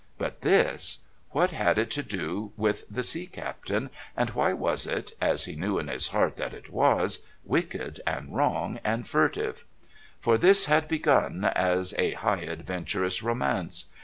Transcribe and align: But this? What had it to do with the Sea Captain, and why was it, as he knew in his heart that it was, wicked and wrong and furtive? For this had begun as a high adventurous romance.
But 0.17 0.41
this? 0.41 0.97
What 1.29 1.51
had 1.51 1.77
it 1.77 1.91
to 1.91 2.01
do 2.01 2.53
with 2.57 2.85
the 2.89 3.03
Sea 3.03 3.27
Captain, 3.27 3.91
and 4.17 4.31
why 4.31 4.51
was 4.51 4.87
it, 4.87 5.11
as 5.21 5.45
he 5.45 5.53
knew 5.55 5.77
in 5.77 5.89
his 5.89 6.07
heart 6.07 6.37
that 6.37 6.55
it 6.55 6.71
was, 6.71 7.23
wicked 7.45 8.01
and 8.07 8.35
wrong 8.35 8.79
and 8.83 9.07
furtive? 9.07 9.63
For 10.19 10.39
this 10.39 10.65
had 10.65 10.87
begun 10.87 11.43
as 11.45 11.93
a 11.99 12.13
high 12.13 12.41
adventurous 12.41 13.21
romance. 13.21 13.85